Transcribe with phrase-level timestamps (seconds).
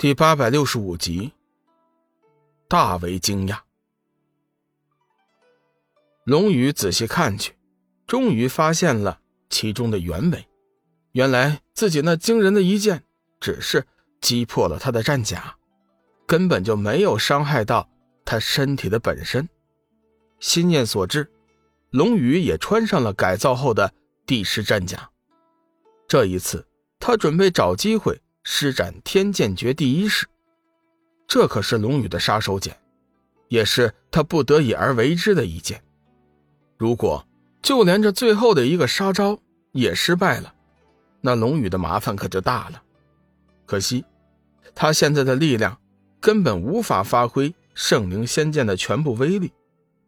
[0.00, 1.30] 第八百六十五集，
[2.66, 3.58] 大为惊讶。
[6.24, 7.54] 龙宇仔细看去，
[8.06, 10.48] 终于发现了其中的原委。
[11.12, 13.04] 原来自己那惊人的一剑，
[13.40, 13.86] 只是
[14.22, 15.54] 击破了他的战甲，
[16.26, 17.86] 根本就没有伤害到
[18.24, 19.46] 他身体的本身。
[20.38, 21.30] 心念所致，
[21.90, 23.92] 龙宇也穿上了改造后的
[24.24, 25.10] 帝师战甲。
[26.08, 26.66] 这一次，
[26.98, 28.18] 他准备找机会。
[28.52, 30.26] 施展天剑诀第一式，
[31.28, 32.72] 这可是龙宇的杀手锏，
[33.46, 35.80] 也是他不得已而为之的一剑。
[36.76, 37.24] 如果
[37.62, 39.38] 就连这最后的一个杀招
[39.70, 40.52] 也失败了，
[41.20, 42.82] 那龙宇的麻烦可就大了。
[43.66, 44.04] 可惜，
[44.74, 45.78] 他现在的力量
[46.20, 49.52] 根本无法发挥圣灵仙剑的全部威力，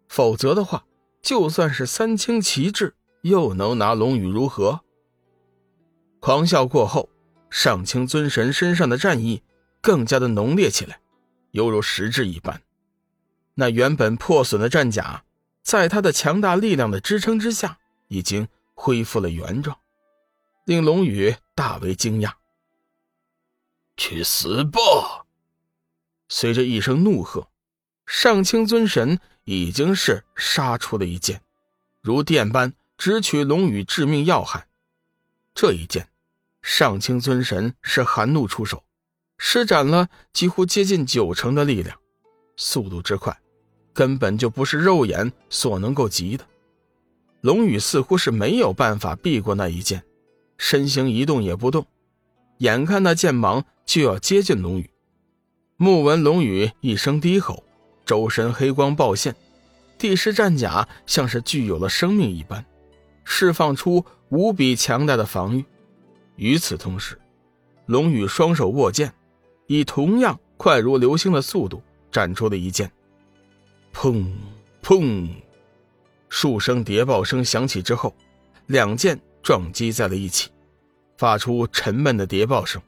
[0.09, 0.85] 否则的话，
[1.23, 4.81] 就算是三清旗帜，又能拿龙宇如何？
[6.19, 7.09] 狂笑过后。
[7.53, 9.43] 上清尊神身上的战意
[9.83, 11.03] 更加的浓烈起来，
[11.51, 12.63] 犹如实质一般。
[13.55, 15.23] 那原本破损的战甲，
[15.63, 19.79] 在他的强大力量的支撑之下，已经恢复了原状，
[20.65, 22.33] 令龙宇大为惊讶。
[23.99, 25.27] 去死吧！
[26.31, 27.51] 随着一声怒喝，
[28.07, 31.43] 上清尊神已经是杀出了一剑，
[32.01, 34.67] 如电般直取龙宇致命要害。
[35.55, 36.09] 这一剑。
[36.63, 38.85] 上清尊神是含怒出手，
[39.37, 41.99] 施展了几乎接近九成的力量，
[42.57, 43.37] 速度之快，
[43.93, 46.47] 根本就不是肉眼所能够及的。
[47.41, 50.05] 龙宇似乎是没有办法避过那一剑，
[50.57, 51.85] 身形一动也不动，
[52.59, 54.89] 眼看那剑芒就要接近龙宇，
[55.77, 57.65] 目闻龙宇一声低吼，
[58.07, 59.35] 周身黑光暴现，
[59.99, 62.65] 帝师战甲像是具有了生命一般，
[63.25, 65.65] 释放出无比强大的防御。
[66.37, 67.21] 与此同时，
[67.87, 69.13] 龙宇双手握剑，
[69.67, 72.91] 以同样快如流星的速度斩出了一剑。
[73.93, 74.27] 砰
[74.83, 75.29] 砰，
[76.29, 78.15] 数声谍报声响起之后，
[78.67, 80.51] 两剑撞击在了一起，
[81.19, 82.81] 发出沉闷的谍报声。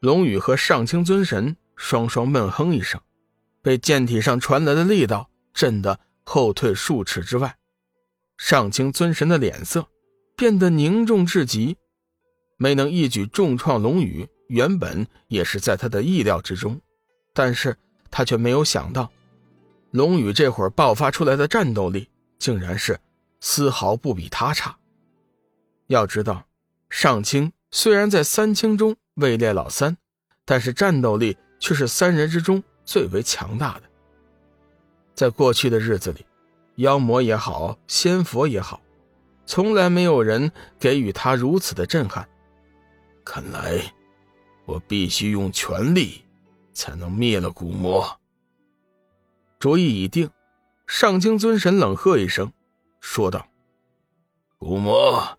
[0.00, 3.00] 龙宇和上清尊神双双闷哼一声，
[3.62, 7.56] 被剑体上传来的力道震得后退数尺之外。
[8.38, 9.88] 上清尊神的脸色。
[10.36, 11.78] 变得凝重至极，
[12.58, 16.78] 没能一举重创龙宇，原本也是在他的意料之中，
[17.32, 17.76] 但是
[18.10, 19.10] 他却没有想到，
[19.92, 23.00] 龙宇这会儿爆发出来的战斗力，竟然是
[23.40, 24.76] 丝毫不比他差。
[25.86, 26.46] 要知道，
[26.90, 29.96] 上清虽然在三清中位列老三，
[30.44, 33.82] 但是战斗力却是三人之中最为强大的。
[35.14, 36.26] 在过去的日子里，
[36.74, 38.82] 妖魔也好，仙佛也好。
[39.46, 42.28] 从来没有人给予他如此的震撼。
[43.24, 43.80] 看来，
[44.64, 46.24] 我必须用全力，
[46.72, 48.20] 才能灭了古魔。
[49.58, 50.28] 主意已定，
[50.86, 52.52] 上清尊神冷喝一声，
[53.00, 53.48] 说道
[54.58, 55.38] ：“古魔，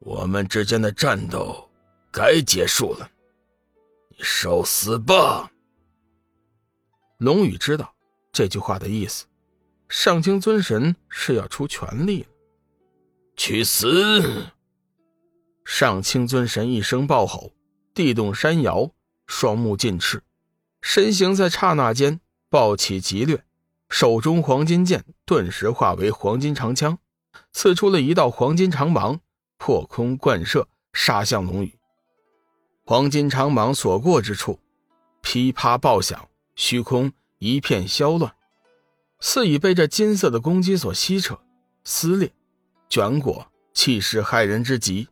[0.00, 1.70] 我们之间的战斗
[2.10, 3.08] 该结束了，
[4.08, 5.50] 你受死吧！”
[7.18, 7.94] 龙宇知道
[8.32, 9.26] 这句话的意思，
[9.88, 12.28] 上清尊神是要出全力了。
[13.38, 14.50] 去死！
[15.64, 17.52] 上清尊神一声暴吼，
[17.94, 18.90] 地动山摇，
[19.28, 20.24] 双目尽赤，
[20.82, 23.44] 身形在刹那间暴起急掠，
[23.88, 26.98] 手中黄金剑顿时化为黄金长枪，
[27.52, 29.20] 刺出了一道黄金长芒，
[29.56, 31.78] 破空贯射，杀向龙宇。
[32.84, 34.58] 黄金长芒所过之处，
[35.22, 38.34] 噼啪爆响，虚空一片萧乱，
[39.20, 41.38] 似已被这金色的攻击所吸扯、
[41.84, 42.32] 撕裂。
[42.88, 45.08] 卷裹，气势骇人之极。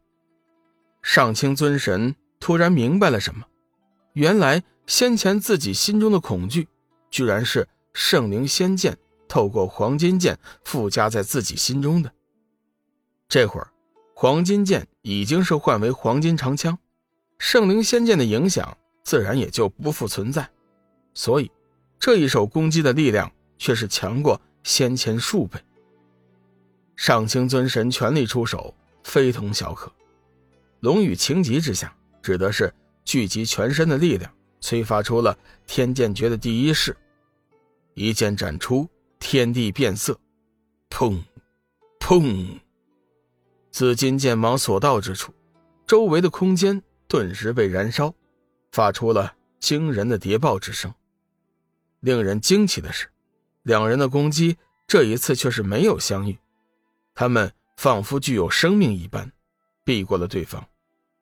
[1.03, 3.45] 上清尊神突然明白了什么，
[4.15, 6.69] 原来先前自己心中的恐惧，
[7.11, 8.97] 居然是圣灵仙剑
[9.29, 12.13] 透过黄金剑附加在自己心中的。
[13.29, 13.73] 这会儿，
[14.15, 16.79] 黄金剑已经是换为黄金长枪，
[17.39, 20.49] 圣灵仙剑的影响自然也就不复存在，
[21.15, 21.51] 所以
[21.99, 25.61] 这一手攻击的力量却是强过先前数倍。
[26.97, 29.93] 上清尊神全力出手，非同小可。
[30.81, 32.73] 龙宇情急之下，指的是
[33.05, 36.97] 聚集全身的力量，催发出了天剑诀的第一式。
[37.95, 38.89] 一剑斩出，
[39.19, 40.19] 天地变色，
[40.91, 41.23] 砰，
[42.01, 42.59] 砰！
[43.71, 45.33] 紫金剑芒所到之处，
[45.87, 48.15] 周围的空间顿时被燃烧，
[48.73, 50.93] 发出了惊人的谍报之声。
[52.01, 53.09] 令人惊奇的是，
[53.63, 54.57] 两人的攻击
[54.87, 56.39] 这一次却是没有相遇。
[57.17, 59.33] 他们仿佛具有生命一般，
[59.83, 60.69] 避过了对方，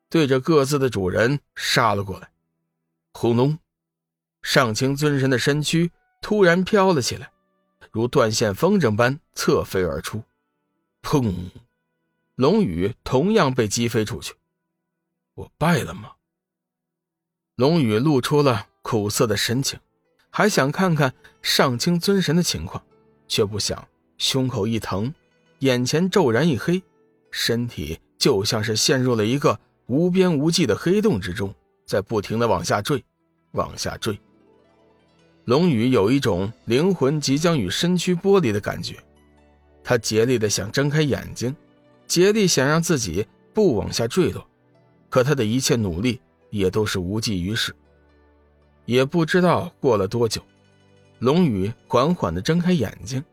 [0.09, 2.29] 对着各自的主人杀了过来。
[3.13, 3.57] 轰隆！
[4.43, 5.89] 上清尊神的身躯
[6.21, 7.31] 突然飘了起来，
[7.91, 10.21] 如断线风筝般侧飞而出。
[11.01, 11.49] 砰！
[12.35, 14.33] 龙宇同样被击飞出去。
[15.35, 16.11] 我败了吗？
[17.55, 19.79] 龙宇露出了苦涩的神情，
[20.29, 22.85] 还想看看上清尊神的情况，
[23.29, 23.87] 却不想
[24.17, 25.13] 胸口一疼，
[25.59, 26.81] 眼前骤然一黑，
[27.31, 31.53] 身体就像是陷入了一个无边无际的黑洞之中，
[31.85, 33.03] 在不停的往下坠，
[33.51, 34.19] 往下坠。
[35.45, 38.95] 龙宇有一种灵魂即将与身躯剥离的感觉。
[39.83, 41.55] 他竭力的想睁开眼睛，
[42.07, 44.45] 竭力想让自己不往下坠落，
[45.09, 46.19] 可他的一切努力
[46.49, 47.73] 也都是无济于事。
[48.85, 50.41] 也不知道过了多久，
[51.19, 53.23] 龙宇缓缓的睁开眼睛，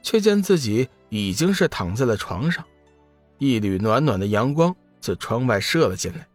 [0.00, 2.64] 却见自己已经是躺在了床上，
[3.38, 6.26] 一缕暖暖的阳光自窗外射了进来，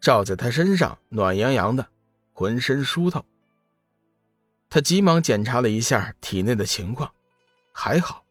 [0.00, 1.86] 照在他身上，暖洋洋的，
[2.32, 3.24] 浑身舒透。
[4.70, 7.10] 他急忙检查了一下体内的情况，
[7.72, 8.24] 还好。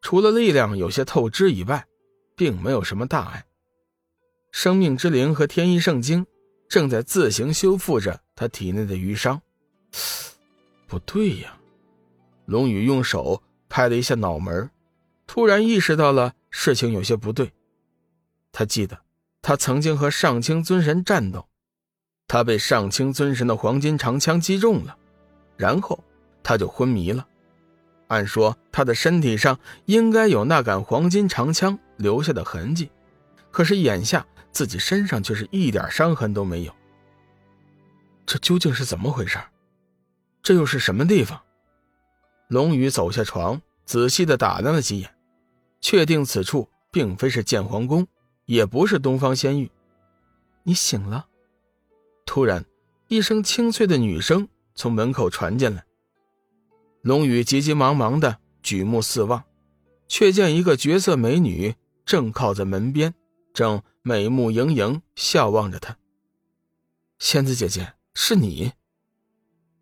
[0.00, 1.86] 除了力量有些透支以外，
[2.36, 3.44] 并没有什么大碍。
[4.50, 6.24] 生命之灵和天意圣经
[6.68, 9.40] 正在自行修复着他体内的余伤。
[10.86, 11.58] 不对呀，
[12.46, 14.70] 龙宇用手拍了一下脑门，
[15.28, 17.52] 突然意识到了事情有些不对。
[18.50, 18.98] 他记得
[19.42, 21.46] 他曾经和上清尊神战斗，
[22.26, 24.96] 他被上清尊神的黄金长枪击中了，
[25.56, 26.02] 然后
[26.42, 27.28] 他就昏迷了。
[28.08, 32.90] 按说他的身体上应该有那杆黄金长枪留下的痕迹，
[33.50, 36.74] 可是眼下自己身上却是一点伤痕都没有。
[38.24, 39.38] 这究竟是怎么回事？
[40.42, 41.38] 这又是什么地方？
[42.48, 45.14] 龙宇走下床，仔细的打量了几眼，
[45.80, 48.06] 确定此处并非是建皇宫，
[48.46, 49.70] 也不是东方仙域。
[50.62, 51.28] 你醒了。
[52.26, 52.64] 突然，
[53.08, 55.84] 一声清脆的女声从门口传进来。
[57.02, 59.44] 龙宇急急忙忙的举目四望，
[60.08, 63.14] 却见一个绝色美女正靠在门边，
[63.54, 65.96] 正美目盈盈笑望着他。
[67.18, 68.72] 仙子姐姐，是你？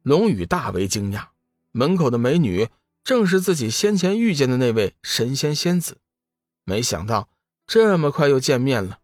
[0.03, 1.29] 龙宇大为惊讶，
[1.73, 2.69] 门口的美女
[3.07, 5.99] 正是自己先前遇见的那位神仙仙子，
[6.65, 7.31] 没想到
[7.65, 8.99] 这么快又见面了。